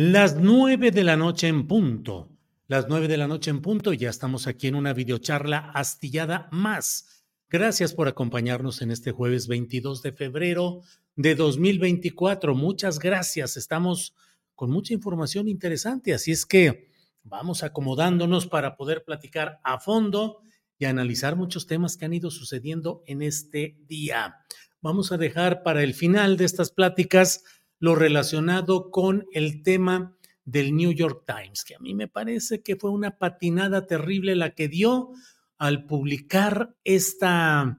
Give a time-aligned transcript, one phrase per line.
[0.00, 2.30] Las nueve de la noche en punto.
[2.68, 3.92] Las nueve de la noche en punto.
[3.92, 7.24] Ya estamos aquí en una videocharla astillada más.
[7.48, 10.82] Gracias por acompañarnos en este jueves 22 de febrero
[11.16, 12.54] de 2024.
[12.54, 13.56] Muchas gracias.
[13.56, 14.14] Estamos
[14.54, 16.92] con mucha información interesante, así es que
[17.24, 20.42] vamos acomodándonos para poder platicar a fondo
[20.78, 24.36] y analizar muchos temas que han ido sucediendo en este día.
[24.80, 27.42] Vamos a dejar para el final de estas pláticas
[27.78, 32.76] lo relacionado con el tema del New York Times, que a mí me parece que
[32.76, 35.10] fue una patinada terrible la que dio
[35.58, 37.78] al publicar esta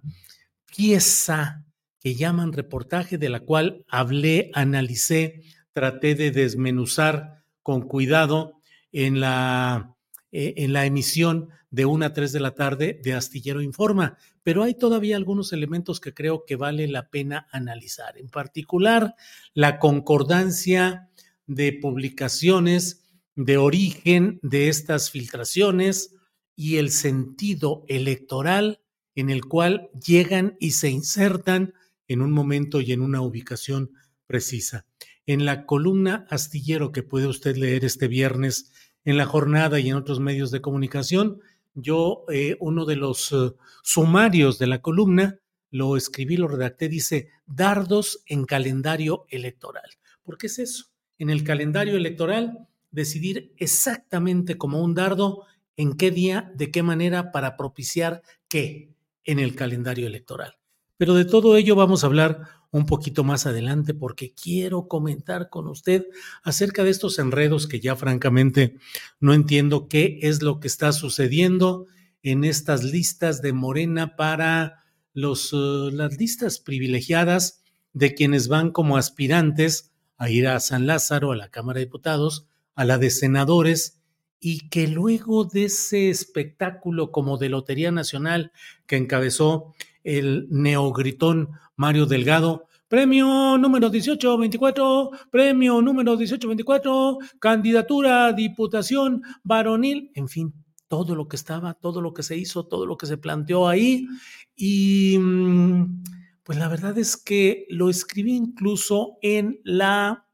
[0.66, 1.66] pieza
[2.00, 5.41] que llaman reportaje, de la cual hablé, analicé,
[5.74, 8.53] traté de desmenuzar con cuidado
[8.91, 9.95] en la,
[10.31, 14.63] eh, en la emisión de una a 3 de la tarde de Astillero Informa, pero
[14.63, 19.16] hay todavía algunos elementos que creo que vale la pena analizar, en particular
[19.53, 21.09] la concordancia
[21.45, 23.03] de publicaciones
[23.35, 26.16] de origen de estas filtraciones
[26.56, 28.81] y el sentido electoral
[29.16, 31.73] en el cual llegan y se insertan
[32.07, 33.91] en un momento y en una ubicación
[34.28, 34.85] precisa.
[35.25, 38.72] En la columna astillero que puede usted leer este viernes
[39.06, 41.42] en la jornada y en otros medios de comunicación,
[41.74, 45.40] yo, eh, uno de los eh, sumarios de la columna,
[45.72, 49.90] lo escribí, lo redacté, dice dardos en calendario electoral.
[50.24, 50.86] ¿Por qué es eso?
[51.18, 55.46] En el calendario electoral, decidir exactamente como un dardo
[55.76, 58.94] en qué día, de qué manera para propiciar qué
[59.24, 60.59] en el calendario electoral.
[61.00, 65.70] Pero de todo ello vamos a hablar un poquito más adelante porque quiero comentar con
[65.70, 66.06] usted
[66.44, 68.76] acerca de estos enredos que ya francamente
[69.22, 71.88] no entiendo qué es lo que está sucediendo
[72.22, 74.84] en estas listas de Morena para
[75.14, 77.62] los, uh, las listas privilegiadas
[77.94, 82.46] de quienes van como aspirantes a ir a San Lázaro, a la Cámara de Diputados,
[82.76, 84.02] a la de senadores,
[84.42, 88.52] y que luego de ese espectáculo como de Lotería Nacional
[88.86, 89.74] que encabezó
[90.18, 92.66] el neogritón Mario Delgado.
[92.88, 100.53] Premio número 1824, premio número 1824, candidatura diputación varonil, en fin,
[100.88, 104.08] todo lo que estaba, todo lo que se hizo, todo lo que se planteó ahí.
[104.56, 106.02] Y mm,
[106.44, 110.25] pues la verdad es que lo escribí incluso en la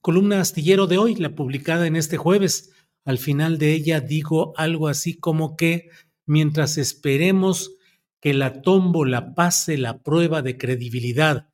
[0.00, 2.70] columna astillero de hoy, la publicada en este jueves.
[3.04, 5.88] Al final de ella digo algo así como que
[6.26, 7.74] mientras esperemos
[8.24, 11.50] que la tómbola pase la prueba de credibilidad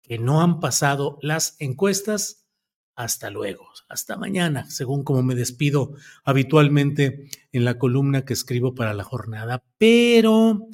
[0.00, 2.46] que no han pasado las encuestas,
[2.94, 5.92] hasta luego, hasta mañana, según como me despido
[6.24, 9.64] habitualmente en la columna que escribo para la jornada.
[9.76, 10.66] Pero,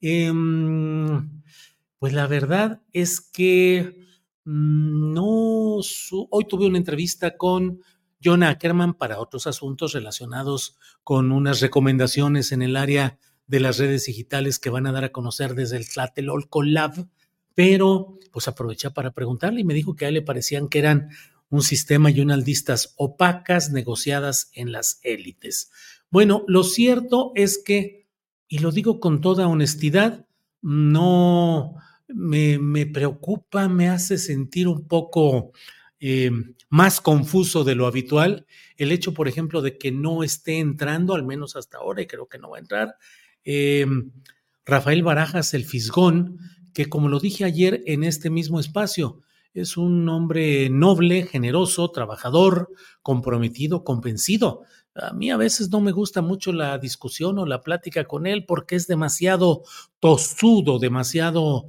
[0.00, 1.42] em,
[1.98, 4.06] pues la verdad es que
[4.44, 5.78] mm, no,
[6.30, 7.80] hoy tuve una entrevista con
[8.22, 14.06] John Ackerman para otros asuntos relacionados con unas recomendaciones en el área de las redes
[14.06, 17.08] digitales que van a dar a conocer desde el Tlatelolco Lab,
[17.54, 21.10] pero pues aproveché para preguntarle y me dijo que a él le parecían que eran
[21.50, 25.70] un sistema y unas listas opacas negociadas en las élites.
[26.10, 28.06] Bueno, lo cierto es que,
[28.48, 30.26] y lo digo con toda honestidad,
[30.62, 31.74] no
[32.08, 35.52] me, me preocupa, me hace sentir un poco
[36.00, 36.30] eh,
[36.68, 38.46] más confuso de lo habitual.
[38.76, 42.28] El hecho, por ejemplo, de que no esté entrando, al menos hasta ahora, y creo
[42.28, 42.96] que no va a entrar,
[43.44, 43.86] eh,
[44.64, 46.38] Rafael Barajas, el Fisgón,
[46.72, 49.20] que como lo dije ayer en este mismo espacio,
[49.54, 52.70] es un hombre noble, generoso, trabajador,
[53.02, 54.62] comprometido, convencido.
[54.94, 58.44] A mí a veces no me gusta mucho la discusión o la plática con él
[58.46, 59.62] porque es demasiado
[60.00, 61.66] tosudo, demasiado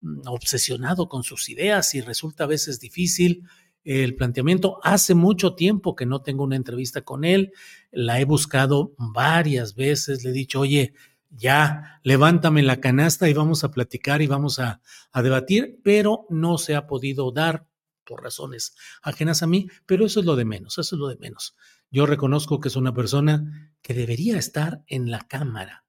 [0.00, 3.44] mm, obsesionado con sus ideas y resulta a veces difícil
[3.84, 4.78] el planteamiento.
[4.82, 7.52] Hace mucho tiempo que no tengo una entrevista con él,
[7.90, 10.94] la he buscado varias veces, le he dicho, oye,
[11.34, 14.80] ya levántame la canasta y vamos a platicar y vamos a,
[15.14, 17.66] debatir, pero no se ha podido dar
[18.04, 21.16] por razones ajenas a mí, pero eso es lo de menos, eso es lo de
[21.16, 21.56] menos.
[21.90, 25.84] Yo reconozco que es una persona que debería estar en la Cámara,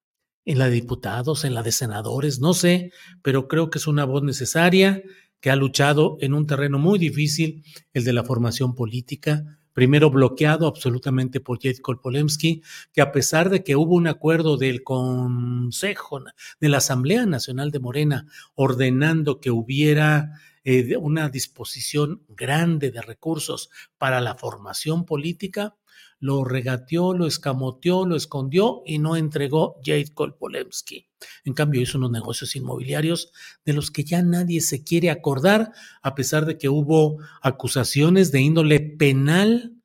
[0.45, 2.91] en la de diputados, en la de senadores, no sé,
[3.21, 5.01] pero creo que es una voz necesaria,
[5.39, 10.67] que ha luchado en un terreno muy difícil, el de la formación política, primero bloqueado
[10.67, 12.61] absolutamente por Jade Polemski,
[12.93, 16.23] que a pesar de que hubo un acuerdo del Consejo,
[16.59, 23.69] de la Asamblea Nacional de Morena, ordenando que hubiera eh, una disposición grande de recursos
[23.97, 25.75] para la formación política,
[26.23, 31.05] lo regateó, lo escamoteó, lo escondió y no entregó Jade Kolpolemsky.
[31.43, 33.33] En cambio, hizo unos negocios inmobiliarios
[33.65, 38.39] de los que ya nadie se quiere acordar, a pesar de que hubo acusaciones de
[38.39, 39.75] índole penal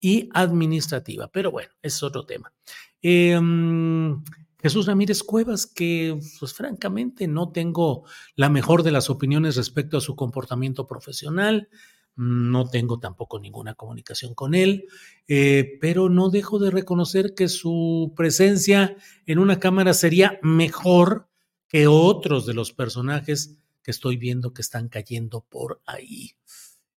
[0.00, 1.28] y administrativa.
[1.28, 2.52] Pero bueno, es otro tema.
[3.00, 4.24] Em,
[4.60, 8.02] Jesús Ramírez Cuevas, que pues francamente no tengo
[8.34, 11.68] la mejor de las opiniones respecto a su comportamiento profesional
[12.16, 14.86] no tengo tampoco ninguna comunicación con él,
[15.28, 18.96] eh, pero no dejo de reconocer que su presencia
[19.26, 21.28] en una cámara sería mejor
[21.68, 26.32] que otros de los personajes que estoy viendo que están cayendo por ahí.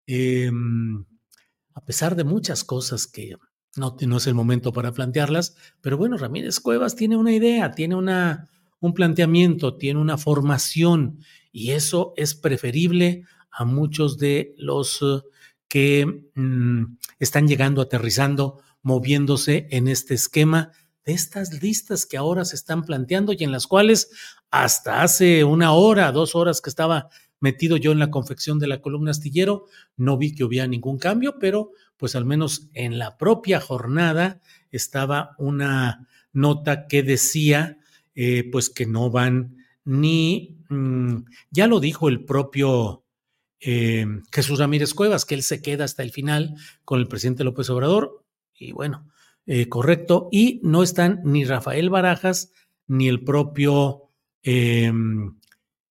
[0.07, 1.05] Em,
[1.75, 3.37] a pesar de muchas cosas que
[3.77, 7.95] no, no, es el momento para plantearlas, pero bueno, Ramírez Cuevas tiene una idea, tiene
[7.95, 8.49] una,
[8.81, 11.21] un planteamiento, tiene una formación
[11.53, 15.21] y eso es preferible a muchos de los eh,
[15.69, 20.73] que mm, están llegando, aterrizando, moviéndose en este esquema
[21.05, 24.11] de estas listas que ahora se están planteando y en las cuales
[24.51, 27.09] hasta hace una hora, dos horas que estaba
[27.41, 29.67] metido yo en la confección de la columna astillero,
[29.97, 34.41] no vi que hubiera ningún cambio, pero pues al menos en la propia jornada
[34.71, 37.79] estaba una nota que decía
[38.15, 41.19] eh, pues que no van ni, mm,
[41.51, 43.05] ya lo dijo el propio
[43.61, 47.69] eh, Jesús Ramírez Cuevas, que él se queda hasta el final con el presidente López
[47.71, 48.25] Obrador,
[48.55, 49.09] y bueno,
[49.47, 52.53] eh, correcto, y no están ni Rafael Barajas
[52.87, 54.11] ni el propio
[54.43, 55.39] em,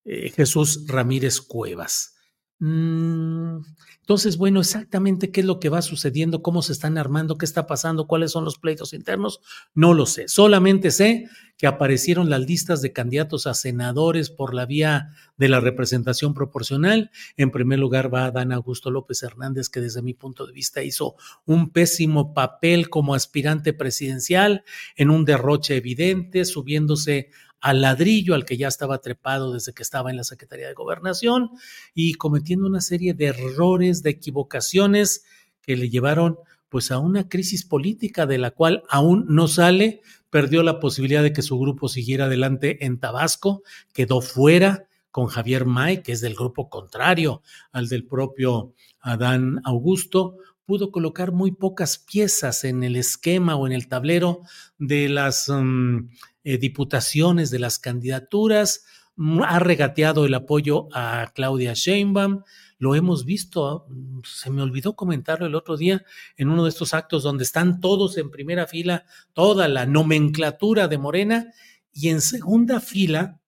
[0.06, 2.16] eh, Jesús Ramírez Cuevas.
[2.60, 3.60] Mm,
[4.08, 7.68] entonces, bueno, exactamente qué es lo que va sucediendo, cómo se están armando, qué está
[7.68, 9.42] pasando, cuáles son los pleitos internos,
[9.74, 10.30] no lo sé.
[10.30, 11.28] Solamente sé
[11.58, 17.12] que aparecieron las listas de candidatos a senadores por la vía de la representación proporcional.
[17.36, 21.18] En primer lugar va Dan Augusto López Hernández, que desde mi punto de vista hizo
[21.46, 24.64] un pésimo papel como aspirante presidencial
[24.96, 27.30] en un derroche evidente, subiéndose
[27.62, 31.52] al ladrillo al que ya estaba trepado desde que estaba en la Secretaría de Gobernación
[31.94, 35.24] y cometiendo una serie de errores, de equivocaciones
[35.62, 36.38] que le llevaron
[36.70, 41.34] pues a una crisis política de la cual aún no sale, perdió la posibilidad de
[41.34, 46.36] que su grupo siguiera adelante en Tabasco, quedó fuera con Javier May, que es del
[46.36, 53.56] grupo contrario al del propio Adán Augusto, pudo colocar muy pocas piezas en el esquema
[53.56, 54.42] o en el tablero
[54.78, 56.10] de las um,
[56.50, 58.86] eh, diputaciones, de las candidaturas,
[59.18, 62.44] mm, ha regateado el apoyo a Claudia Sheinbaum,
[62.78, 66.06] lo hemos visto, mm, se me olvidó comentarlo el otro día
[66.38, 70.98] en uno de estos actos donde están todos en primera fila, toda la nomenclatura de
[70.98, 71.52] Morena,
[71.92, 73.42] y en segunda fila,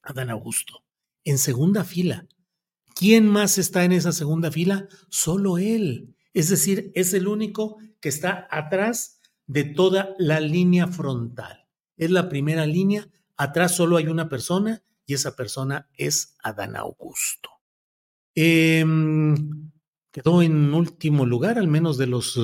[0.00, 0.82] Adán Augusto,
[1.22, 2.26] en segunda fila.
[2.94, 4.88] ¿Quién más está en esa segunda fila?
[5.10, 6.16] Solo él.
[6.32, 11.59] Es decir, es el único que está atrás de toda la línea frontal
[12.00, 17.50] es la primera línea, atrás solo hay una persona y esa persona es Adán Augusto.
[18.34, 19.70] Em,
[20.10, 22.40] quedó en último lugar, al menos de, los,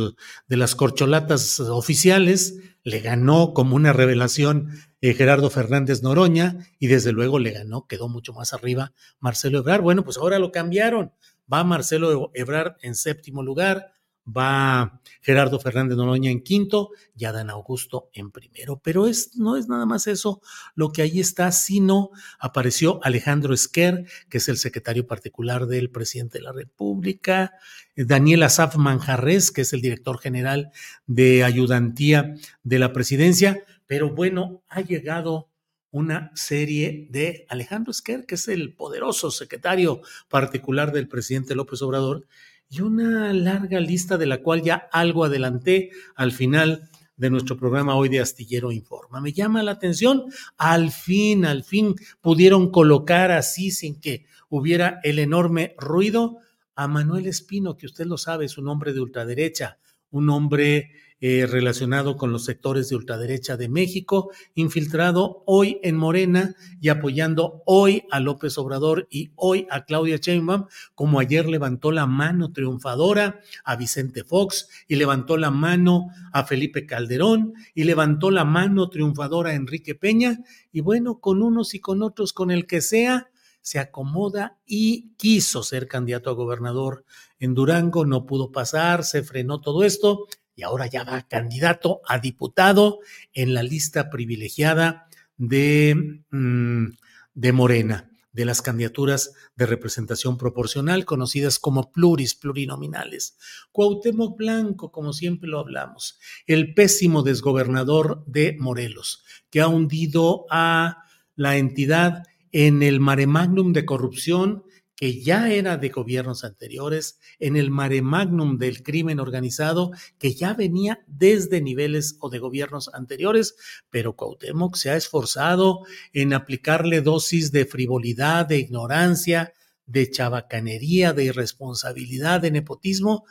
[0.46, 4.70] de las corcholatas oficiales, le ganó como una revelación
[5.00, 9.80] eh, Gerardo Fernández Noroña y desde luego le ganó, quedó mucho más arriba Marcelo Ebrar.
[9.80, 11.12] Bueno, pues ahora lo cambiaron.
[11.50, 13.92] Va Marcelo Ebrar en séptimo lugar,
[14.26, 18.80] va Gerardo Fernández Noroña en quinto y Adán Augusto en primero.
[18.82, 20.40] Pero es, no es nada más eso
[20.74, 26.38] lo que ahí está, sino apareció Alejandro Esquer, que es el secretario particular del presidente
[26.38, 27.54] de la República,
[27.96, 30.70] Daniel Asaf Manjarres, que es el director general
[31.06, 33.62] de ayudantía de la presidencia.
[33.86, 35.48] Pero bueno, ha llegado
[35.90, 42.26] una serie de Alejandro Esquer, que es el poderoso secretario particular del presidente López Obrador,
[42.68, 47.96] y una larga lista de la cual ya algo adelanté al final de nuestro programa
[47.96, 49.20] hoy de Astillero Informa.
[49.20, 50.24] Me llama la atención,
[50.58, 56.38] al fin, al fin pudieron colocar así sin que hubiera el enorme ruido
[56.74, 59.78] a Manuel Espino, que usted lo sabe, es un hombre de ultraderecha,
[60.10, 66.54] un hombre eh, relacionado con los sectores de ultraderecha de México, infiltrado hoy en Morena
[66.78, 72.06] y apoyando hoy a López Obrador y hoy a Claudia Sheinbaum, como ayer levantó la
[72.06, 78.44] mano triunfadora a Vicente Fox y levantó la mano a Felipe Calderón y levantó la
[78.44, 82.82] mano triunfadora a Enrique Peña y bueno, con unos y con otros, con el que
[82.82, 83.30] sea,
[83.62, 87.06] se acomoda y quiso ser candidato a gobernador.
[87.38, 92.18] En Durango, no pudo pasar, se frenó todo esto y ahora ya va candidato a
[92.18, 92.98] diputado
[93.34, 96.86] en la lista privilegiada de, mm,
[97.34, 103.36] de Morena, de las candidaturas de representación proporcional, conocidas como pluris, plurinominales.
[103.72, 111.04] Cuauhtémoc Blanco, como siempre lo hablamos, el pésimo desgobernador de Morelos, que ha hundido a
[111.34, 114.64] la entidad en el mare magnum de corrupción
[114.96, 120.54] que ya era de gobiernos anteriores, en el mare magnum del crimen organizado, que ya
[120.54, 123.56] venía desde niveles o de gobiernos anteriores,
[123.90, 125.80] pero Cuauhtémoc se ha esforzado
[126.12, 129.52] en aplicarle dosis de frivolidad, de ignorancia,
[129.84, 133.24] de chabacanería, de irresponsabilidad, de nepotismo,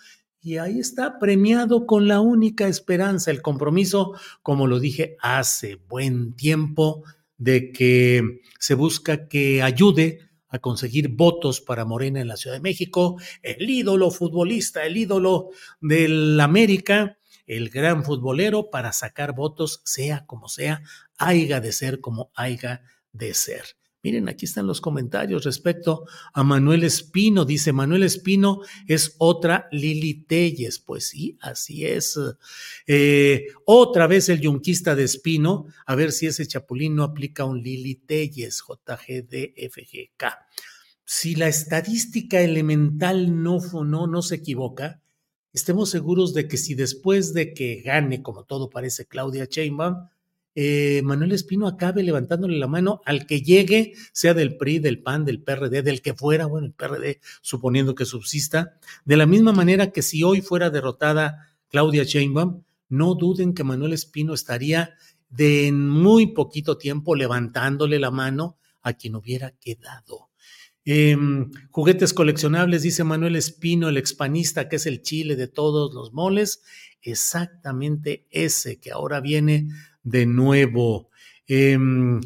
[0.46, 6.34] y ahí está premiado con la única esperanza, el compromiso, como lo dije hace buen
[6.36, 7.04] tiempo,
[7.38, 12.62] de que se busca que ayude a conseguir votos para Morena en la Ciudad de
[12.62, 15.50] México, el ídolo futbolista, el ídolo
[15.82, 20.82] del América, el gran futbolero para sacar votos, sea como sea,
[21.18, 23.78] haiga de ser como haiga de ser.
[24.06, 27.44] Miren, aquí están los comentarios respecto a Manuel Espino.
[27.44, 30.78] Dice, Manuel Espino es otra Lili Telles.
[30.78, 32.20] Pues sí, así es.
[32.86, 35.66] Eh, otra vez el yunquista de Espino.
[35.88, 40.24] A ver si ese chapulín no aplica un Lili Telles, JGDFGK.
[41.04, 45.02] Si la estadística elemental no, no, no se equivoca,
[45.52, 50.10] estemos seguros de que si después de que gane, como todo parece, Claudia Sheinbaum,
[50.56, 55.26] eh, Manuel Espino acabe levantándole la mano al que llegue, sea del PRI, del PAN,
[55.26, 59.92] del PRD, del que fuera, bueno, el PRD, suponiendo que subsista, de la misma manera
[59.92, 64.96] que si hoy fuera derrotada Claudia Sheinbaum, no duden que Manuel Espino estaría
[65.30, 70.30] de muy poquito tiempo levantándole la mano a quien hubiera quedado.
[70.86, 76.14] Em, juguetes coleccionables, dice Manuel Espino, el expanista, que es el chile de todos los
[76.14, 76.62] moles,
[77.02, 79.68] exactamente ese que ahora viene
[80.06, 81.10] de nuevo.
[81.48, 82.22] Em,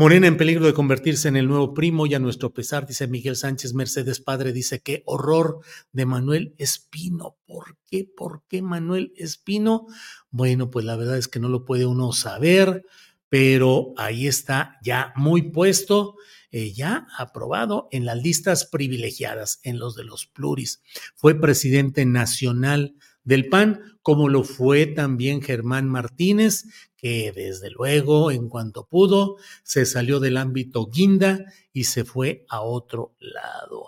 [0.00, 3.36] Morena en peligro de convertirse en el nuevo primo y a nuestro pesar, dice Miguel
[3.36, 5.60] Sánchez Mercedes Padre, dice qué horror
[5.92, 7.36] de Manuel Espino.
[7.44, 8.08] ¿Por qué?
[8.16, 9.86] ¿Por qué Manuel Espino?
[10.30, 12.86] Bueno, pues la verdad es que no lo puede uno saber,
[13.28, 16.16] pero ahí está ya muy puesto,
[16.50, 20.80] eh, ya aprobado en las listas privilegiadas, en los de los pluris.
[21.14, 22.94] Fue presidente nacional
[23.30, 26.64] del PAN, como lo fue también Germán Martínez,
[26.96, 32.62] que desde luego, en cuanto pudo, se salió del ámbito guinda y se fue a
[32.62, 33.84] otro lado.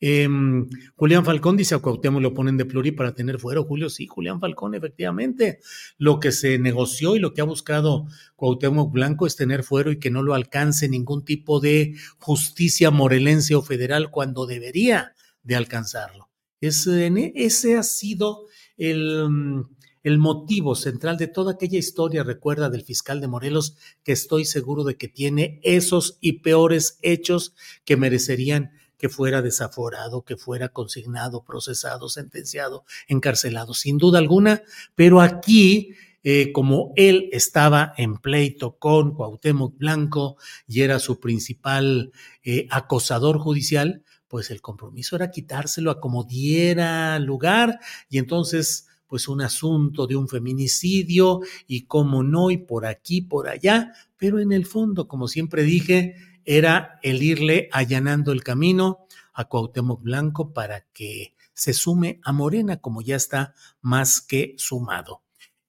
[0.00, 3.64] Em, Julián Falcón dice a Cuauhtémoc lo ponen de pluri para tener fuero.
[3.64, 5.60] Julio, sí, Julián Falcón, efectivamente.
[5.96, 8.04] Lo que se negoció y lo que ha buscado
[8.36, 13.54] Cuauhtémoc Blanco es tener fuero y que no lo alcance ningún tipo de justicia morelense
[13.54, 16.28] o federal cuando debería de alcanzarlo.
[16.60, 19.68] Ese, ese ha sido el, mm,
[20.04, 24.84] el motivo central de toda aquella historia, recuerda, del fiscal de Morelos, que estoy seguro
[24.84, 27.54] de que tiene esos y peores hechos
[27.84, 34.62] que merecerían que fuera desaforado, que fuera consignado, procesado, sentenciado, encarcelado, sin duda alguna,
[34.94, 35.94] pero aquí
[36.26, 42.12] eh, como él estaba en pleito con Cuauhtémoc Blanco y era su principal
[42.42, 44.03] eh, acosador judicial,
[44.34, 50.16] pues el compromiso era quitárselo a como diera lugar y entonces pues un asunto de
[50.16, 51.38] un feminicidio
[51.68, 56.16] y cómo no, y por aquí, por allá, pero en el fondo, como siempre dije,
[56.44, 62.78] era el irle allanando el camino a Cuauhtémoc Blanco para que se sume a Morena,
[62.78, 65.22] como ya está más que sumado.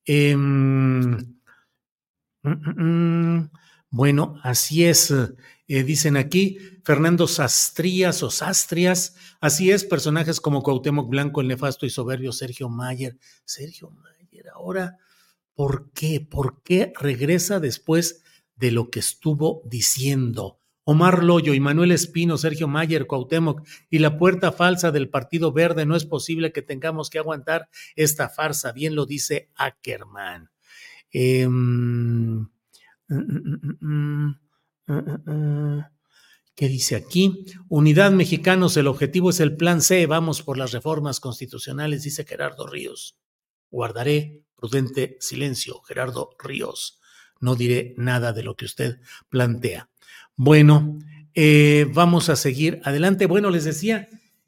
[0.05, 1.35] Em, mm,
[2.41, 3.49] mm, mm,
[3.95, 5.09] bueno, así es.
[5.69, 11.85] Eh, dicen aquí, Fernando Sastrías o Sastrias, así es, personajes como Cuauhtémoc Blanco, el nefasto
[11.85, 13.17] y soberbio Sergio Mayer.
[13.45, 14.97] Sergio Mayer, ahora,
[15.53, 16.19] ¿por qué?
[16.19, 18.21] ¿Por qué regresa después
[18.57, 20.59] de lo que estuvo diciendo?
[20.83, 25.85] Omar Loyo y Manuel Espino, Sergio Mayer, Cuauhtémoc y la puerta falsa del Partido Verde,
[25.85, 30.51] no es posible que tengamos que aguantar esta farsa, bien lo dice Ackerman.
[31.13, 31.47] Eh,
[36.55, 37.45] ¿Qué dice aquí?
[37.67, 42.65] Unidad Mexicanos, el objetivo es el plan C, vamos por las reformas constitucionales, dice Gerardo
[42.65, 43.17] Ríos.
[43.69, 46.99] Guardaré prudente silencio, Gerardo Ríos.
[47.41, 49.89] No diré nada de lo que usted plantea.
[50.35, 50.97] Bueno,
[51.33, 53.25] eh, vamos a seguir adelante.
[53.25, 54.07] Bueno, les decía,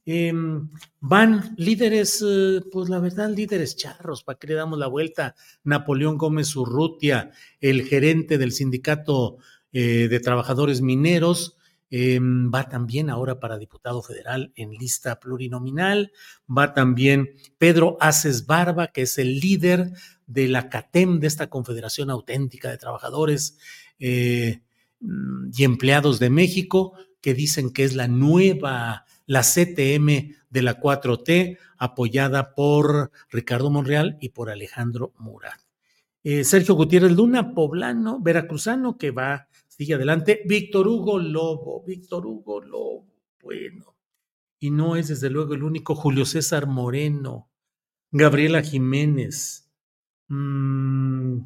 [0.10, 0.70] em,
[1.02, 5.36] van líderes, eh, pues la verdad, líderes charros, ¿para que le damos la vuelta?
[5.66, 9.38] Napoleón Gómez Urrutia, el gerente del sindicato
[9.74, 11.58] eh, de trabajadores mineros,
[11.90, 16.14] em, va también ahora para diputado federal en lista plurinominal.
[16.50, 19.92] Va también Pedro Aces Barba, que es el líder
[20.26, 23.58] de la CATEM, de esta Confederación Auténtica de Trabajadores
[24.00, 24.62] eh,
[25.54, 31.60] y Empleados de México, que dicen que es la nueva, la CTM de la 4T,
[31.78, 35.60] apoyada por Ricardo Monreal y por Alejandro Murat.
[36.24, 40.42] Eh, Sergio Gutiérrez Luna, poblano, veracruzano, que va Sigue adelante.
[40.44, 43.06] Víctor Hugo Lobo, Víctor Hugo Lobo,
[43.44, 43.96] bueno.
[44.60, 47.52] Y no es desde luego el único Julio César Moreno,
[48.10, 49.70] Gabriela Jiménez.
[50.30, 51.42] Mm,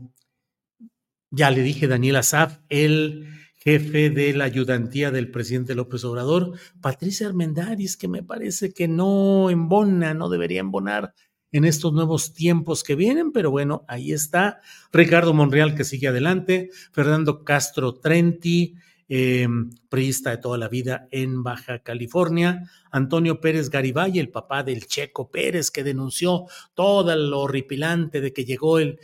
[1.32, 3.28] ya le dije Daniel Azaf, el
[3.64, 9.50] jefe de la ayudantía del presidente López Obrador, Patricia Armendáriz, que me parece que no
[9.52, 11.14] embona, no debería embonar
[11.52, 14.62] en estos nuevos tiempos que vienen, pero bueno, ahí está.
[14.92, 18.76] Ricardo Monreal que sigue adelante, Fernando Castro Trenti,
[19.10, 19.48] eh,
[19.90, 25.30] priista de toda la vida en Baja California, Antonio Pérez Garibay, el papá del Checo
[25.30, 28.98] Pérez, que denunció todo lo horripilante de que llegó el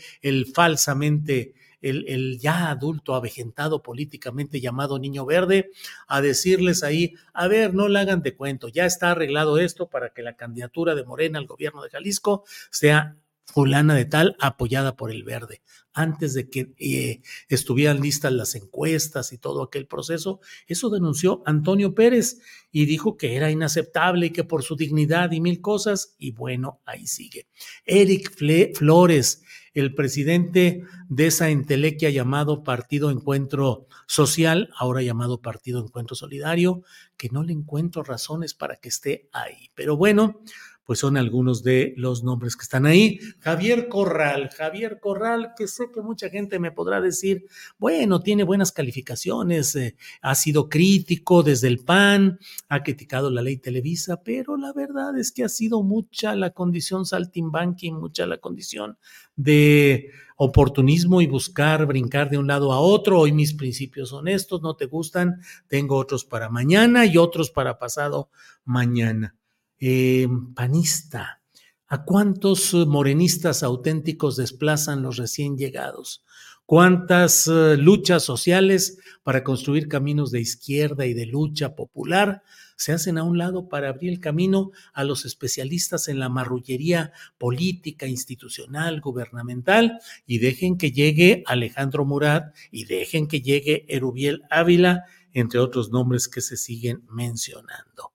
[0.55, 5.71] falsamente el, ya adulto avejentado políticamente llamado Niño Verde,
[6.07, 10.09] a decirles ahí, a ver, no le hagan de cuento, ya está arreglado esto para
[10.09, 13.15] que la candidatura de Morena al gobierno de Jalisco sea
[13.47, 15.61] fulana de tal apoyada por el verde.
[15.93, 21.95] Antes de que eh, estuvieran listas las encuestas y todo aquel proceso, eso denunció Antonio
[21.95, 22.39] Pérez
[22.71, 26.81] y dijo que era inaceptable y que por su dignidad y mil cosas, y bueno,
[26.85, 27.47] ahí sigue.
[27.85, 28.35] Eric
[28.75, 29.41] Flores,
[29.73, 36.83] el presidente de esa entelequia llamado Partido Encuentro Social, ahora llamado Partido Encuentro Solidario,
[37.15, 39.71] que no le encuentro razones para que esté ahí.
[39.73, 40.41] Pero bueno,
[40.87, 43.19] pues son algunos de los nombres que están ahí.
[43.39, 47.45] Javier Corral, Javier Corral, que sé que mucha gente me podrá decir,
[47.77, 53.57] bueno, tiene buenas calificaciones, eh, ha sido crítico desde el PAN, ha criticado la ley
[53.57, 58.97] Televisa, pero la verdad es que ha sido mucha la condición saltimbanqui, mucha la condición
[59.35, 63.19] de oportunismo y buscar brincar de un lado a otro.
[63.19, 67.77] Hoy mis principios son estos, no te gustan, tengo otros para mañana y otros para
[67.77, 68.29] pasado
[68.63, 69.35] mañana.
[69.79, 71.41] Eh, panista.
[71.87, 76.23] ¿A cuántos eh, morenistas auténticos desplazan los recién llegados?
[76.65, 82.41] ¿Cuántas eh, luchas sociales para construir caminos de izquierda y de lucha popular
[82.75, 87.13] se hacen a un lado para abrir el camino a los especialistas en la marrullería
[87.37, 95.05] política, institucional, gubernamental y dejen que llegue Alejandro Murat y dejen que llegue Erubiel Ávila,
[95.33, 98.11] entre otros nombres que se siguen mencionando.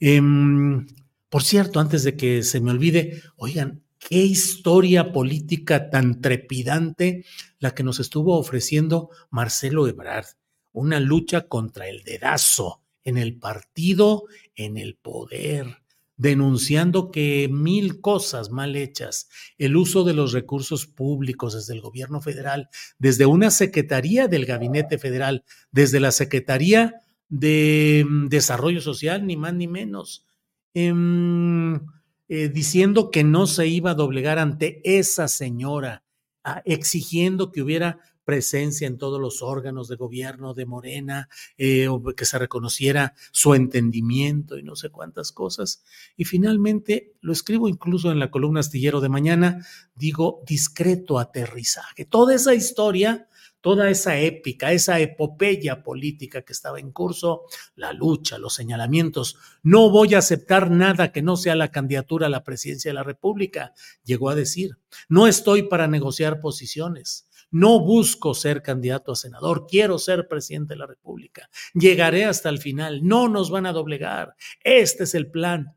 [0.00, 0.86] Em,
[1.30, 7.24] por cierto, antes de que se me olvide, oigan, qué historia política tan trepidante
[7.60, 10.26] la que nos estuvo ofreciendo Marcelo Ebrard.
[10.72, 14.24] Una lucha contra el dedazo en el partido,
[14.56, 15.78] en el poder,
[16.16, 22.20] denunciando que mil cosas mal hechas, el uso de los recursos públicos desde el gobierno
[22.20, 26.96] federal, desde una secretaría del gabinete federal, desde la Secretaría
[27.28, 30.26] de mm, Desarrollo Social, ni más ni menos,
[30.74, 36.04] eh, diciendo que no se iba a doblegar ante esa señora,
[36.44, 41.28] ah, exigiendo que hubiera presencia en todos los órganos de gobierno de Morena,
[41.58, 45.82] eh, que se reconociera su entendimiento y no sé cuántas cosas.
[46.16, 52.04] Y finalmente, lo escribo incluso en la columna astillero de mañana, digo discreto aterrizaje.
[52.04, 53.26] Toda esa historia
[53.60, 57.42] toda esa épica, esa epopeya política que estaba en curso,
[57.76, 59.36] la lucha, los señalamientos.
[59.62, 63.02] No voy a aceptar nada que no sea la candidatura a la presidencia de la
[63.02, 64.78] República, llegó a decir.
[65.08, 67.26] No estoy para negociar posiciones.
[67.52, 71.50] No busco ser candidato a senador, quiero ser presidente de la República.
[71.74, 74.36] Llegaré hasta el final, no nos van a doblegar.
[74.62, 75.76] Este es el plan.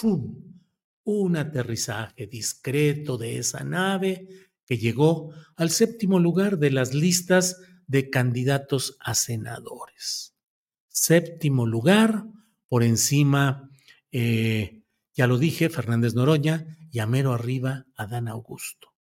[0.00, 0.32] ¡Fum!
[1.02, 4.28] Un aterrizaje discreto de esa nave
[4.64, 10.36] que llegó al séptimo lugar de las listas de candidatos a senadores.
[10.86, 12.26] Séptimo lugar,
[12.68, 13.70] por encima,
[14.12, 14.84] eh,
[15.14, 18.94] ya lo dije, Fernández Noroña, y a mero arriba, Adán Augusto.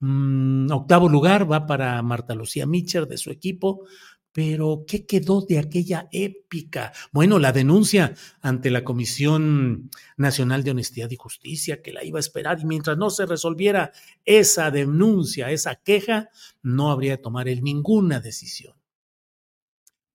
[0.00, 3.86] Mm, octavo lugar va para Marta Lucía Mitcher de su equipo,
[4.34, 6.92] pero ¿qué quedó de aquella épica?
[7.12, 12.20] Bueno, la denuncia ante la Comisión Nacional de Honestidad y Justicia, que la iba a
[12.20, 13.92] esperar, y mientras no se resolviera
[14.24, 16.30] esa denuncia, esa queja,
[16.62, 18.74] no habría de tomar él ninguna decisión.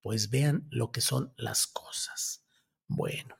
[0.01, 2.43] Pues vean lo que son las cosas.
[2.89, 3.38] Bueno.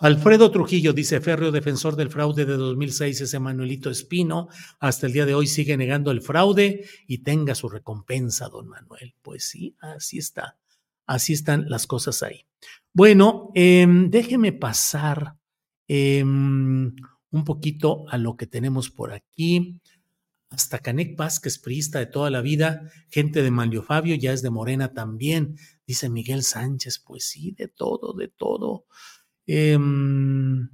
[0.00, 5.26] Alfredo Trujillo dice, férreo defensor del fraude de 2006, ese Manuelito Espino, hasta el día
[5.26, 9.14] de hoy sigue negando el fraude y tenga su recompensa, don Manuel.
[9.20, 10.56] Pues sí, así está.
[11.06, 12.46] Así están las cosas ahí.
[12.94, 15.36] Bueno, em, déjeme pasar
[15.86, 16.96] em,
[17.30, 19.82] un poquito a lo que tenemos por aquí.
[20.48, 24.48] Hasta Canec Vázquez, priista de toda la vida, gente de Manlio Fabio, ya es de
[24.48, 25.56] Morena también.
[25.86, 28.86] Dice Miguel Sánchez, pues sí, de todo, de todo.
[29.52, 30.68] Em,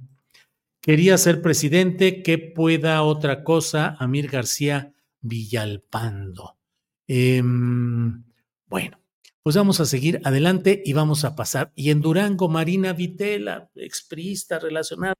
[0.81, 6.59] quería ser presidente, que pueda otra cosa, Amir García Villalpando.
[7.07, 8.23] Em,
[8.67, 8.99] bueno,
[9.41, 11.73] pues vamos a seguir adelante y vamos a pasar.
[11.75, 15.15] Y en Durango, Marina Vitela, exprista relacionada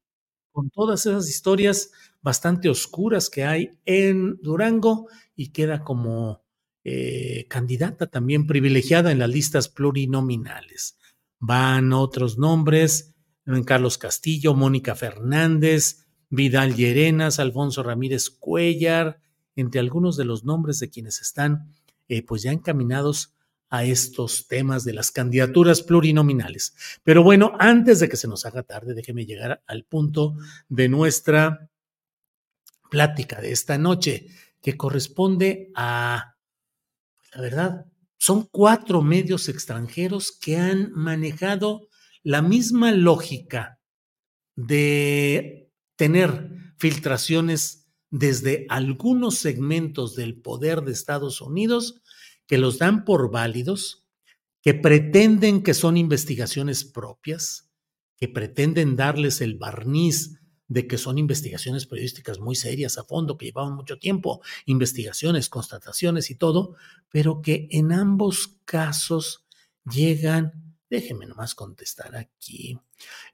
[0.52, 1.92] con todas esas historias
[2.22, 6.44] bastante oscuras que hay en Durango y queda como
[6.84, 11.00] eh, candidata también privilegiada en las listas plurinominales.
[11.40, 13.17] Van otros nombres,
[13.66, 19.20] Carlos Castillo, Mónica Fernández, Vidal Llerenas, Alfonso Ramírez Cuellar,
[19.56, 21.74] entre algunos de los nombres de quienes están
[22.08, 23.34] eh, pues ya encaminados
[23.70, 26.76] a estos temas de las candidaturas plurinominales.
[27.04, 30.36] Pero bueno, antes de que se nos haga tarde, déjeme llegar al punto
[30.70, 31.70] de nuestra
[32.90, 34.28] plática de esta noche,
[34.62, 36.38] que corresponde a
[37.34, 37.86] la verdad,
[38.18, 41.88] son cuatro medios extranjeros que han manejado
[42.24, 43.80] la misma lógica
[44.56, 52.02] de tener filtraciones desde algunos segmentos del poder de Estados Unidos
[52.48, 54.08] que los dan por válidos,
[54.62, 57.70] que pretenden que son investigaciones propias,
[58.18, 63.46] que pretenden darles el barniz de que son investigaciones periodísticas muy serias a fondo, que
[63.46, 66.76] llevaban mucho tiempo, investigaciones, constataciones y todo,
[67.10, 69.46] pero que en ambos casos
[69.86, 72.80] llegan Déjeme nomás contestar aquí.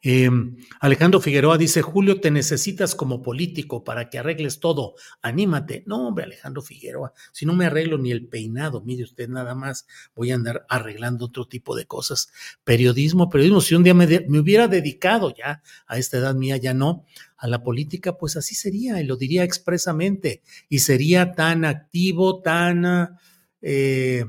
[0.02, 4.96] Em, Alejandro Figueroa dice, Julio, te necesitas como político para que arregles todo.
[5.22, 5.84] Anímate.
[5.86, 9.86] No, hombre, Alejandro Figueroa, si no me arreglo ni el peinado, mire usted nada más,
[10.16, 12.30] voy a andar arreglando otro tipo de cosas.
[12.64, 14.06] Periodismo, periodismo, si un día me,
[14.40, 17.06] hubiera dedicado ya, a esta edad mía ya no,
[17.38, 23.16] a la política, pues así sería, y lo diría expresamente, y sería tan activo, tan...
[23.62, 24.26] Eh,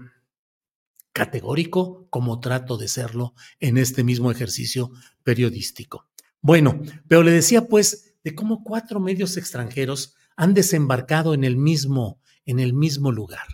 [1.14, 4.90] categórico como trato de serlo en este mismo ejercicio
[5.22, 6.09] periodístico.
[6.42, 12.20] Bueno, pero le decía pues de cómo cuatro medios extranjeros han desembarcado en el mismo,
[12.44, 13.46] en el mismo lugar.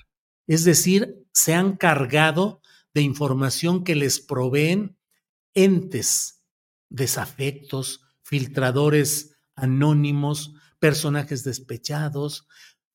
[0.47, 2.63] Es decir, se han cargado
[2.95, 4.97] de información que les proveen
[5.55, 6.43] entes
[6.89, 12.49] desafectos, filtradores anónimos, personajes despechados,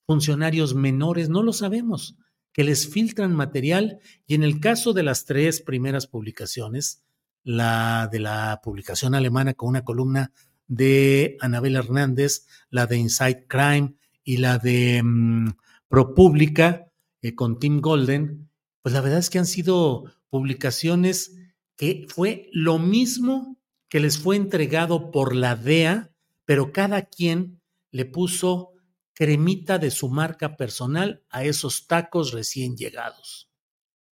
[0.08, 2.18] funcionarios menores, no lo sabemos,
[2.56, 7.04] que les filtran material y en el caso de las tres primeras publicaciones,
[7.44, 10.32] la de la publicación alemana con una columna
[10.66, 15.50] de Anabel Hernández, la de Inside Crime y la de mm,
[15.90, 16.90] ProPublica
[17.22, 18.50] eh, con Tim Golden,
[18.82, 21.36] pues la verdad es que han sido publicaciones
[21.76, 23.58] que fue lo mismo
[23.90, 26.10] que les fue entregado por la DEA,
[26.46, 27.60] pero cada quien
[27.92, 28.75] le puso
[29.16, 33.50] cremita de su marca personal a esos tacos recién llegados.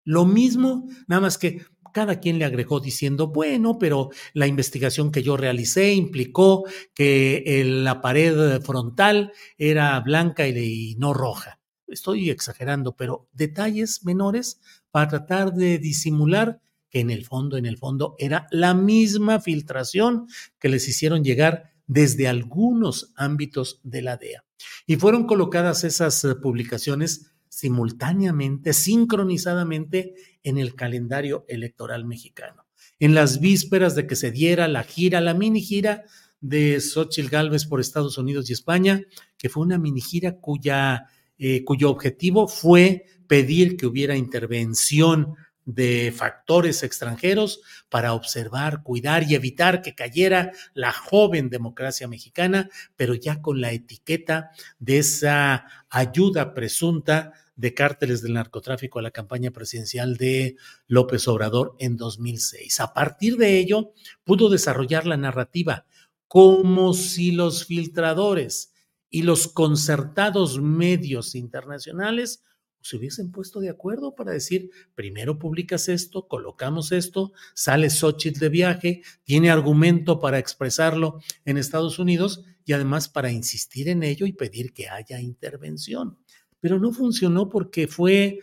[0.06, 5.22] Lo mismo, nada más que cada quien le agregó diciendo, bueno, pero la investigación que
[5.22, 11.62] yo realicé implicó que la pared frontal era blanca y no roja.
[11.88, 17.78] Estoy exagerando, pero detalles menores para tratar de disimular que en el fondo, en el
[17.78, 20.28] fondo, era la misma filtración
[20.60, 24.44] que les hicieron llegar desde algunos ámbitos de la DEA.
[24.88, 32.66] Y fueron colocadas esas eh, publicaciones simultáneamente, sincronizadamente en el calendario electoral mexicano.
[33.00, 36.04] En las vísperas de que se diera la gira, la mini gira
[36.42, 39.04] de Xochitl Gálvez por Estados Unidos y España,
[39.38, 41.06] que fue una mini gira cuya,
[41.38, 45.36] eh, cuyo objetivo fue pedir que hubiera intervención
[45.66, 53.14] de factores extranjeros para observar, cuidar y evitar que cayera la joven democracia mexicana, pero
[53.14, 59.52] ya con la etiqueta de esa ayuda presunta de cárteles del narcotráfico a la campaña
[59.52, 60.56] presidencial de
[60.88, 62.80] López Obrador en 2006.
[62.80, 65.86] A partir de ello, pudo desarrollar la narrativa
[66.28, 68.74] como si los filtradores
[69.10, 72.42] y los concertados medios internacionales
[72.84, 78.50] se hubiesen puesto de acuerdo para decir, primero publicas esto, colocamos esto, sale Xochitl de
[78.50, 84.34] viaje, tiene argumento para expresarlo en Estados Unidos y además para insistir en ello y
[84.34, 86.18] pedir que haya intervención.
[86.60, 88.40] Pero no funcionó porque fue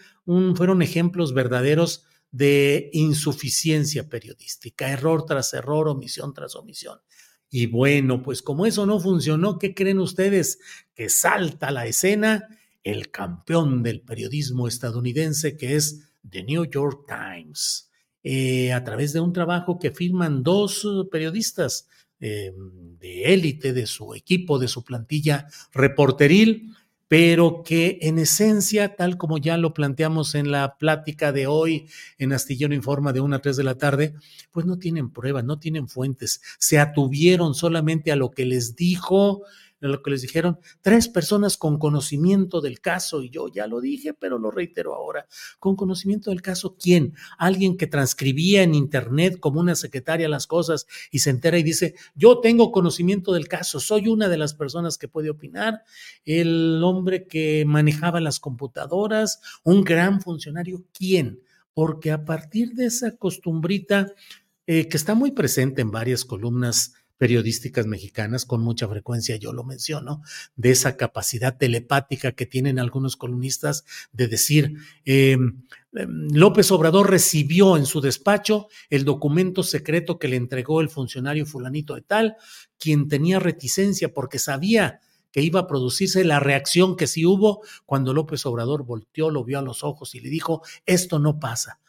[0.54, 6.98] fueron ejemplos verdaderos de insuficiencia periodística, error tras error, omisión tras omisión.
[7.50, 10.60] Y bueno, pues como eso no funcionó, ¿qué creen ustedes?
[10.94, 12.46] Que salta la escena
[12.82, 17.90] el campeón del periodismo estadounidense que es The New York Times,
[18.22, 21.88] eh, a través de un trabajo que firman dos uh, periodistas
[22.20, 22.52] eh,
[22.98, 26.74] de élite de su equipo, de su plantilla reporteril,
[27.08, 31.88] pero que en esencia, tal como ya lo planteamos en la plática de hoy
[32.18, 34.14] en Astillero Informa de 1 a 3 de la tarde,
[34.52, 39.42] pues no tienen pruebas, no tienen fuentes, se atuvieron solamente a lo que les dijo
[39.88, 44.14] lo que les dijeron tres personas con conocimiento del caso, y yo ya lo dije,
[44.14, 45.26] pero lo reitero ahora,
[45.58, 47.14] con conocimiento del caso, ¿quién?
[47.38, 51.94] Alguien que transcribía en internet como una secretaria las cosas y se entera y dice,
[52.14, 55.82] yo tengo conocimiento del caso, soy una de las personas que puede opinar,
[56.24, 61.40] el hombre que manejaba las computadoras, un gran funcionario, ¿quién?
[61.72, 64.12] Porque a partir de esa costumbrita
[64.66, 69.62] eh, que está muy presente en varias columnas periodísticas mexicanas, con mucha frecuencia yo lo
[69.62, 70.22] menciono,
[70.56, 75.60] de esa capacidad telepática que tienen algunos columnistas de decir, em,
[75.92, 81.44] em, López Obrador recibió en su despacho el documento secreto que le entregó el funcionario
[81.44, 82.36] fulanito de tal,
[82.78, 88.14] quien tenía reticencia porque sabía que iba a producirse la reacción que sí hubo cuando
[88.14, 91.80] López Obrador volteó, lo vio a los ojos y le dijo, esto no pasa.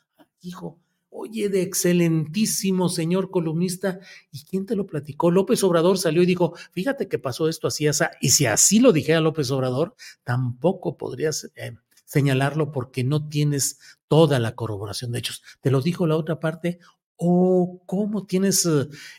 [0.42, 0.78] Hijo,
[1.14, 4.00] Oye, de excelentísimo señor columnista,
[4.32, 5.30] ¿y quién te lo platicó?
[5.30, 8.94] López Obrador salió y dijo, fíjate que pasó esto así, así, y si así lo
[8.94, 9.94] dijera López Obrador,
[10.24, 15.44] tampoco podrías eh, señalarlo porque no tienes toda la corroboración de hechos.
[15.60, 16.80] Te lo dijo la otra parte,
[17.18, 18.68] o cómo tienes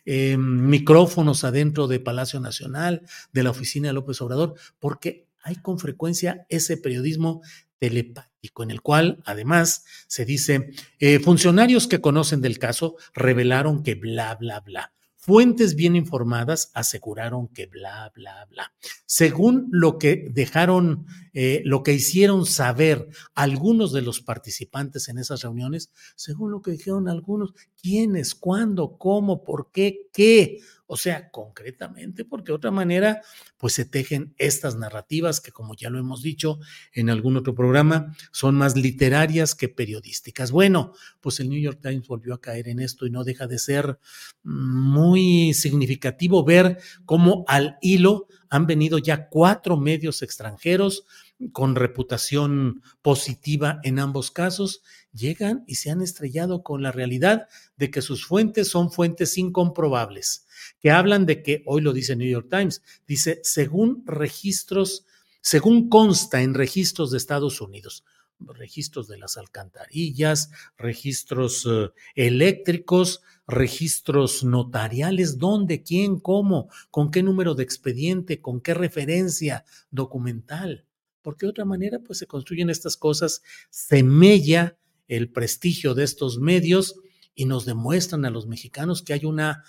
[0.06, 3.02] eh, micrófonos adentro de Palacio Nacional,
[3.34, 7.42] de la oficina de López Obrador, porque hay con frecuencia ese periodismo
[7.82, 13.96] telepático, en el cual además se dice, eh, funcionarios que conocen del caso revelaron que
[13.96, 14.92] bla, bla, bla.
[15.16, 18.72] Fuentes bien informadas aseguraron que bla, bla, bla.
[19.04, 25.42] Según lo que dejaron, eh, lo que hicieron saber algunos de los participantes en esas
[25.42, 30.58] reuniones, según lo que dijeron algunos, quiénes, cuándo, cómo, por qué, qué.
[30.86, 33.22] O sea, concretamente, porque de otra manera,
[33.56, 36.58] pues se tejen estas narrativas que, como ya lo hemos dicho
[36.92, 40.50] en algún otro programa, son más literarias que periodísticas.
[40.50, 43.58] Bueno, pues el New York Times volvió a caer en esto y no deja de
[43.58, 43.98] ser
[44.42, 51.06] muy significativo ver cómo al hilo han venido ya cuatro medios extranjeros
[51.52, 54.82] con reputación positiva en ambos casos,
[55.14, 60.46] llegan y se han estrellado con la realidad de que sus fuentes son fuentes incomprobables,
[60.80, 65.06] que hablan de que, hoy lo dice New York Times, dice, según registros,
[65.40, 68.04] según consta en registros de Estados Unidos,
[68.46, 77.54] registros de las alcantarillas, registros eh, eléctricos, registros notariales, dónde, quién, cómo, con qué número
[77.54, 80.86] de expediente, con qué referencia documental.
[81.22, 84.76] Porque de otra manera, pues se construyen estas cosas, se mella
[85.08, 86.96] el prestigio de estos medios
[87.34, 89.64] y nos demuestran a los mexicanos que hay una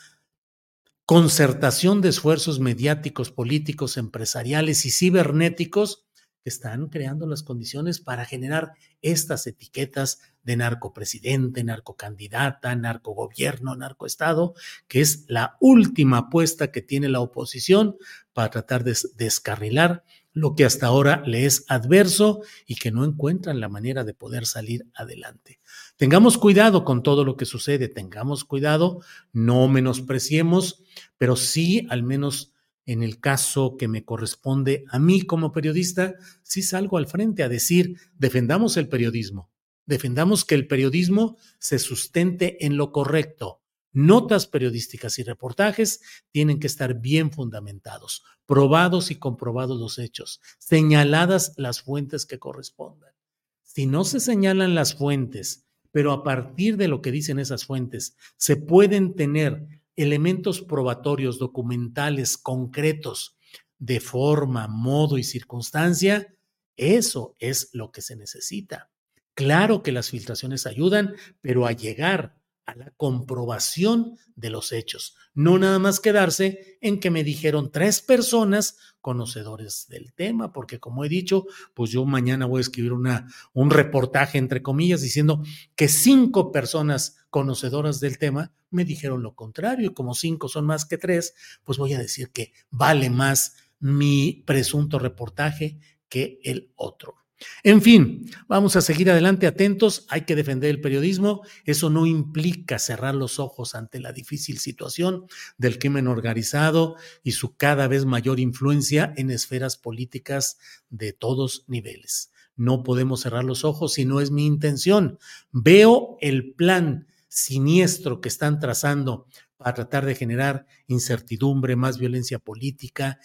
[1.06, 6.06] concertación de esfuerzos mediáticos, políticos, empresariales y cibernéticos
[6.44, 14.54] que están creando las condiciones para generar estas etiquetas de narcopresidente, narcocandidata, narcogobierno, narcoestado,
[14.88, 17.96] que es la última apuesta que tiene la oposición
[18.34, 20.04] para tratar de descarrilar
[20.34, 24.46] lo que hasta ahora le es adverso y que no encuentran la manera de poder
[24.46, 25.60] salir adelante.
[25.96, 29.02] Tengamos cuidado con todo lo que sucede, tengamos cuidado,
[29.32, 30.84] no menospreciemos,
[31.18, 32.53] pero sí al menos
[32.86, 37.50] en el caso que me corresponde a mí como periodista, sí salgo al frente a
[37.50, 39.52] decir, defendamos el periodismo,
[39.86, 43.62] defendamos que el periodismo se sustente en lo correcto.
[43.92, 51.54] Notas periodísticas y reportajes tienen que estar bien fundamentados, probados y comprobados los hechos, señaladas
[51.58, 53.14] las fuentes que correspondan.
[53.62, 58.18] Si no se señalan las fuentes, pero a partir de lo que dicen esas fuentes,
[58.36, 63.38] se pueden tener elementos probatorios, documentales, concretos,
[63.78, 66.36] de forma, modo y circunstancia,
[66.78, 68.90] eso es lo que se necesita.
[69.36, 75.58] Claro que las filtraciones ayudan, pero a llegar a la comprobación de los hechos, no
[75.60, 81.10] nada más quedarse en que me dijeron tres personas conocedores del tema, porque como he
[81.10, 85.44] dicho, pues yo mañana voy a escribir una, un reportaje, entre comillas, diciendo
[85.76, 90.86] que cinco personas conocedoras del tema me dijeron lo contrario, y como cinco son más
[90.86, 97.23] que tres, pues voy a decir que vale más mi presunto reportaje que el otro.
[97.64, 102.80] En fin, vamos a seguir adelante atentos, hay que defender el periodismo, eso no implica
[102.80, 105.28] cerrar los ojos ante la difícil situación
[105.58, 110.58] del crimen organizado y su cada vez mayor influencia en esferas políticas
[110.90, 112.32] de todos niveles.
[112.56, 115.18] No podemos cerrar los ojos si no es mi intención.
[115.52, 119.28] Veo el plan siniestro que están trazando
[119.58, 123.20] para tratar de generar incertidumbre, más violencia política,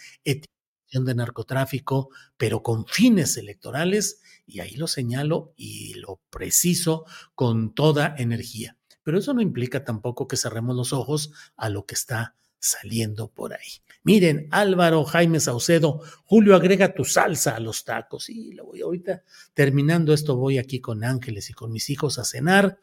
[0.91, 8.15] de narcotráfico, pero con fines electorales, y ahí lo señalo y lo preciso con toda
[8.17, 8.77] energía.
[9.03, 13.53] Pero eso no implica tampoco que cerremos los ojos a lo que está saliendo por
[13.53, 13.69] ahí.
[14.03, 18.29] Miren, Álvaro, Jaime Saucedo, Julio, agrega tu salsa a los tacos.
[18.29, 19.23] Y lo voy ahorita
[19.53, 22.79] terminando esto, voy aquí con Ángeles y con mis hijos a cenar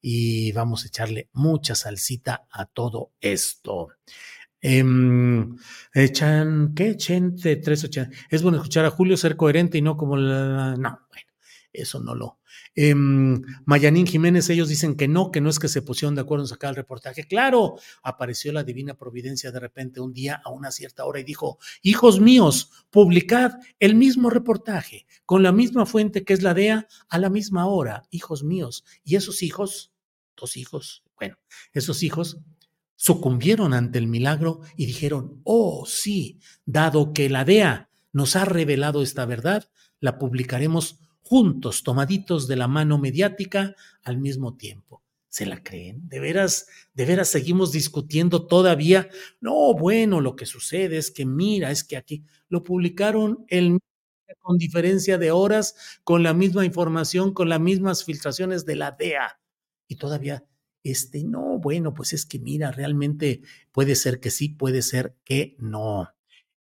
[0.00, 3.88] y vamos a echarle mucha salsita a todo esto.
[4.68, 5.56] Em,
[5.94, 6.96] echan, ¿qué?
[6.96, 8.10] Chente 380.
[8.28, 10.74] Es bueno escuchar a Julio ser coherente y no como la.
[10.76, 11.32] No, bueno,
[11.72, 12.40] eso no lo.
[12.74, 16.42] Eh, Mayanín Jiménez, ellos dicen que no, que no es que se pusieron de acuerdo
[16.42, 17.28] en sacar el reportaje.
[17.28, 21.60] Claro, apareció la divina providencia de repente un día a una cierta hora y dijo:
[21.82, 27.18] Hijos míos, publicad el mismo reportaje con la misma fuente que es la DEA a
[27.18, 28.84] la misma hora, hijos míos.
[29.04, 29.92] Y esos hijos,
[30.36, 31.38] dos hijos, bueno,
[31.72, 32.40] esos hijos
[32.96, 39.02] sucumbieron ante el milagro y dijeron, oh sí, dado que la DEA nos ha revelado
[39.02, 45.02] esta verdad, la publicaremos juntos, tomaditos de la mano mediática al mismo tiempo.
[45.28, 46.08] ¿Se la creen?
[46.08, 49.10] ¿De veras, de veras seguimos discutiendo todavía?
[49.40, 53.78] No, bueno, lo que sucede es que mira, es que aquí lo publicaron el
[54.40, 59.40] con diferencia de horas, con la misma información, con las mismas filtraciones de la DEA.
[59.88, 60.44] Y todavía
[60.90, 65.56] este, no, bueno, pues es que mira, realmente puede ser que sí, puede ser que
[65.58, 66.08] no.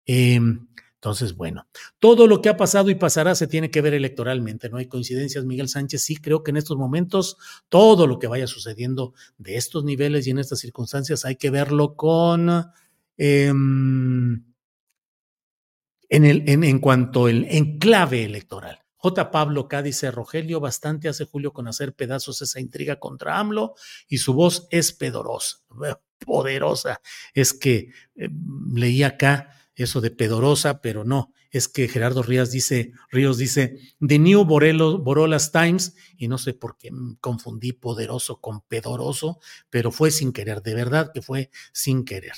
[0.05, 1.67] Em, entonces, bueno,
[1.99, 5.45] todo lo que ha pasado y pasará se tiene que ver electoralmente, no hay coincidencias,
[5.45, 6.01] Miguel Sánchez.
[6.01, 7.37] Sí, creo que en estos momentos
[7.69, 11.95] todo lo que vaya sucediendo de estos niveles y en estas circunstancias hay que verlo
[11.95, 12.49] con...
[13.17, 14.43] Em,
[16.09, 18.84] en, el, en, en cuanto al enclave electoral.
[19.05, 19.29] J.
[19.29, 19.83] Pablo K.
[19.83, 23.75] dice, Rogelio, bastante hace Julio con hacer pedazos esa intriga contra AMLO
[24.07, 25.59] y su voz es pedorosa,
[26.17, 27.01] poderosa.
[27.35, 28.29] Es que eh,
[28.73, 34.17] leí acá eso de pedorosa, pero no, es que Gerardo Ríos dice, Ríos dice, The
[34.17, 36.89] New Borelos, Borolas Times, y no sé por qué
[37.21, 39.37] confundí poderoso con pedoroso,
[39.69, 42.33] pero fue sin querer, de verdad que fue sin querer.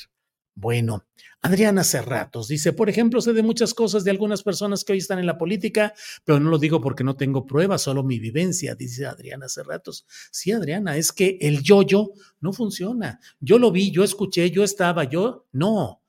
[0.59, 1.05] Bueno,
[1.43, 5.19] Adriana Cerratos dice, por ejemplo, sé de muchas cosas de algunas personas que hoy están
[5.19, 5.93] en la política,
[6.25, 10.07] pero no lo digo porque no tengo pruebas, solo mi vivencia, dice Adriana Cerratos.
[10.31, 13.19] Sí, Adriana, es que el yo-yo no funciona.
[13.39, 16.01] Yo lo vi, yo escuché, yo estaba, yo no.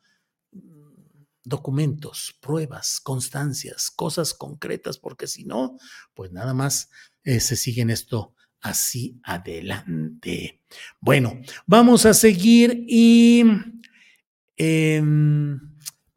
[1.44, 5.76] Documentos, pruebas, constancias, cosas concretas, porque si no,
[6.14, 6.88] pues nada más
[7.22, 8.32] eh, se sigue en esto
[8.62, 10.62] así adelante.
[11.01, 13.44] Bueno, vamos a seguir y
[14.59, 15.61] Em,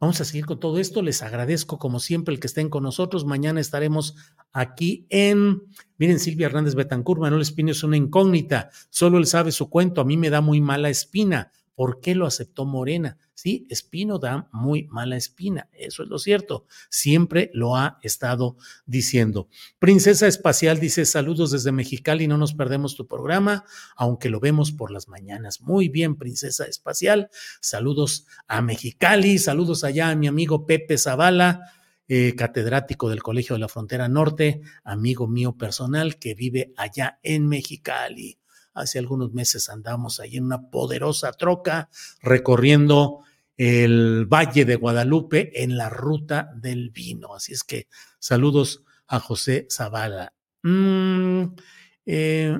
[0.00, 1.00] vamos a seguir con todo esto.
[1.00, 3.24] Les agradezco, como siempre, el que estén con nosotros.
[3.24, 4.16] Mañana estaremos
[4.52, 5.62] aquí en.
[5.96, 8.70] Miren, Silvia Hernández Betancur, Manuel Espino es una incógnita.
[8.90, 10.00] Solo él sabe su cuento.
[10.00, 11.52] A mí me da muy mala espina.
[11.74, 13.18] ¿Por qué lo aceptó Morena?
[13.34, 18.56] Sí, Espino da muy mala espina, eso es lo cierto, siempre lo ha estado
[18.86, 19.48] diciendo.
[19.78, 23.64] Princesa Espacial dice saludos desde Mexicali, no nos perdemos tu programa,
[23.96, 25.60] aunque lo vemos por las mañanas.
[25.60, 31.62] Muy bien, Princesa Espacial, saludos a Mexicali, saludos allá a mi amigo Pepe Zavala.
[32.08, 37.48] Eh, catedrático del Colegio de la Frontera Norte, amigo mío personal que vive allá en
[37.48, 38.41] Mexicali.
[38.74, 41.88] Hace algunos meses andamos ahí en una poderosa troca
[42.22, 43.20] recorriendo
[43.56, 47.34] el Valle de Guadalupe en la ruta del vino.
[47.34, 50.32] Así es que saludos a José Zavala.
[50.62, 51.44] Mm,
[52.04, 52.58] eh,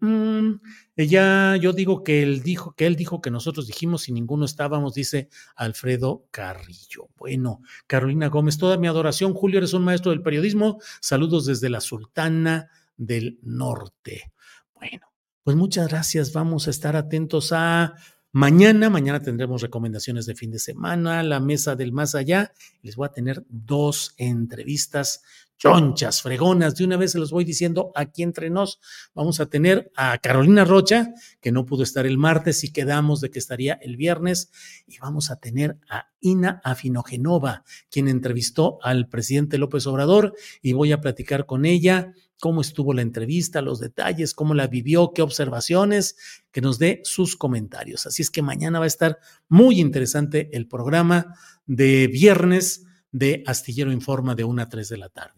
[0.00, 0.60] mm, mm,
[0.94, 4.94] ella, yo digo que él dijo que él dijo que nosotros dijimos y ninguno estábamos,
[4.94, 7.08] dice Alfredo Carrillo.
[7.16, 9.34] Bueno, Carolina Gómez, toda mi adoración.
[9.34, 10.78] Julio, eres un maestro del periodismo.
[11.00, 14.32] Saludos desde la Sultana del Norte.
[14.74, 15.06] Bueno,
[15.46, 16.32] pues muchas gracias.
[16.32, 17.94] Vamos a estar atentos a
[18.32, 18.90] mañana.
[18.90, 22.52] Mañana tendremos recomendaciones de fin de semana, la mesa del más allá.
[22.82, 25.22] Les voy a tener dos entrevistas
[25.58, 26.74] chonchas, fregonas.
[26.76, 28.80] De una vez se los voy diciendo aquí entre nos.
[29.14, 33.30] Vamos a tener a Carolina Rocha, que no pudo estar el martes y quedamos de
[33.30, 34.50] que estaría el viernes.
[34.86, 40.92] Y vamos a tener a Ina Afinogenova, quien entrevistó al presidente López Obrador y voy
[40.92, 46.16] a platicar con ella cómo estuvo la entrevista, los detalles, cómo la vivió, qué observaciones,
[46.52, 48.06] que nos dé sus comentarios.
[48.06, 51.34] Así es que mañana va a estar muy interesante el programa
[51.64, 55.35] de viernes de Astillero Informa de 1 a 3 de la tarde.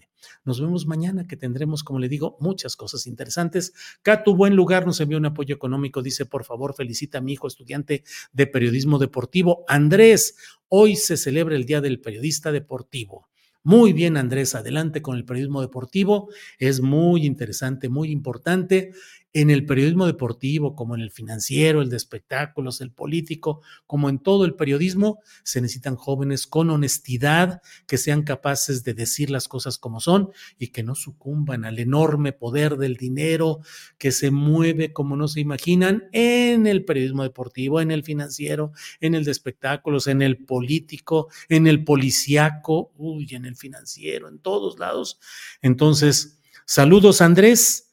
[0.49, 3.75] Nos vemos mañana que tendremos, como le digo, muchas cosas interesantes.
[4.01, 6.01] Catu, buen lugar, nos envió un apoyo económico.
[6.01, 9.67] Dice, por favor, felicita a mi hijo estudiante de periodismo deportivo.
[9.69, 10.37] Andrés,
[10.69, 13.29] hoy se celebra el Día del Periodista Deportivo.
[13.63, 16.31] Muy bien, Andrés, adelante con el periodismo deportivo.
[16.59, 18.93] Es muy interesante, muy importante
[19.35, 24.19] en el periodismo deportivo, como en el financiero, el de espectáculos, el político, como en
[24.19, 29.79] todo el periodismo, se necesitan jóvenes con honestidad, que sean capaces de decir las cosas
[29.79, 33.61] como son y que no sucumban al enorme poder del dinero
[33.99, 39.15] que se mueve como no se imaginan en el periodismo deportivo, en el financiero, en
[39.15, 44.79] el de espectáculos, en el político, en el policiaco, uy, en el financiero, en todos
[44.79, 45.21] lados.
[45.61, 47.88] Entonces, saludos Andrés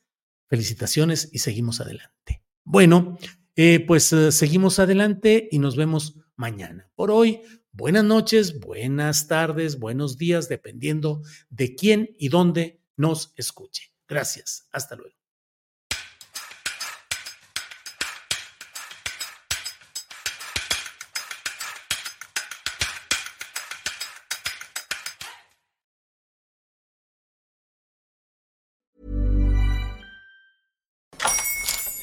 [0.48, 2.44] Felicitaciones y seguimos adelante.
[2.64, 3.18] Bueno,
[3.56, 6.90] eh, pues eh, seguimos adelante y nos vemos mañana.
[6.96, 7.42] Por hoy,
[7.72, 13.94] buenas noches, buenas tardes, buenos días, dependiendo de quién y dónde nos escuche.
[14.08, 14.68] Gracias.
[14.72, 15.25] Hasta luego.